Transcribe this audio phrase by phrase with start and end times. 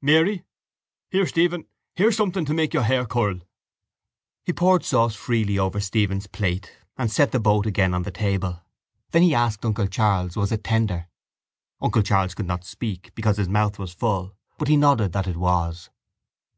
[0.00, 0.42] —Mary?
[1.10, 3.40] Here, Stephen, here's something to make your hair curl.
[4.42, 8.62] He poured sauce freely over Stephen's plate and set the boat again on the table.
[9.10, 11.08] Then he asked uncle Charles was it tender.
[11.78, 15.36] Uncle Charles could not speak because his mouth was full but he nodded that it
[15.36, 15.90] was.